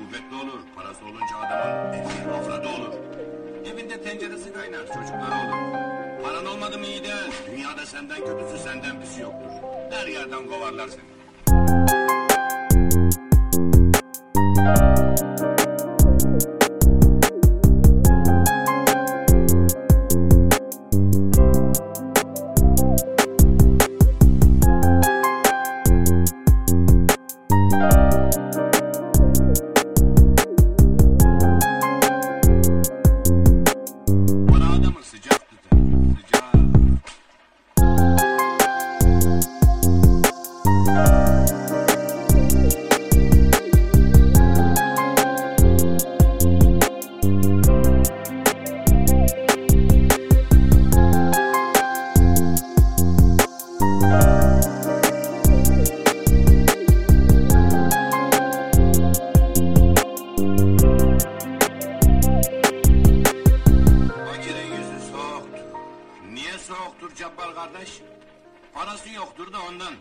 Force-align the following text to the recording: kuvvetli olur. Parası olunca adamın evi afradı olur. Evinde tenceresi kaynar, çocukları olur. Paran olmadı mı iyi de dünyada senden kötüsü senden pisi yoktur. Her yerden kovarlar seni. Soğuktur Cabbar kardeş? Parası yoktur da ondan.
kuvvetli 0.00 0.36
olur. 0.36 0.60
Parası 0.76 1.04
olunca 1.04 1.36
adamın 1.46 1.92
evi 1.92 2.32
afradı 2.32 2.68
olur. 2.68 2.94
Evinde 3.72 4.02
tenceresi 4.02 4.52
kaynar, 4.52 4.86
çocukları 4.86 5.34
olur. 5.34 5.78
Paran 6.22 6.46
olmadı 6.46 6.78
mı 6.78 6.86
iyi 6.86 7.04
de 7.04 7.14
dünyada 7.50 7.86
senden 7.86 8.16
kötüsü 8.16 8.58
senden 8.64 9.00
pisi 9.00 9.20
yoktur. 9.20 9.50
Her 9.90 10.06
yerden 10.06 10.46
kovarlar 10.46 10.88
seni. 10.88 11.10
Soğuktur 66.70 67.14
Cabbar 67.14 67.54
kardeş? 67.54 68.00
Parası 68.74 69.10
yoktur 69.10 69.52
da 69.52 69.58
ondan. 69.68 69.94